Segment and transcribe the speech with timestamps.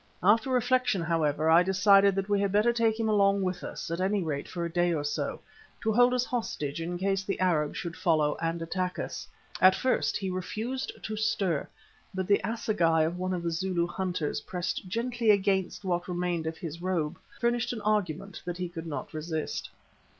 [0.23, 4.01] After reflection, however, I decided that we had better take him along with us, at
[4.01, 5.41] any rate for a day or so,
[5.83, 9.27] to hold as a hostage in case the Arabs should follow and attack us.
[9.61, 11.67] At first he refused to stir,
[12.15, 16.57] but the assegai of one of the Zulu hunters pressed gently against what remained of
[16.57, 19.69] his robe, furnished an argument that he could not resist.